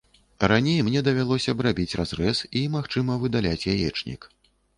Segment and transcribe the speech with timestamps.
[0.51, 4.21] Раней мне давялося б рабіць разрэз і, магчыма, выдаляць яечнік.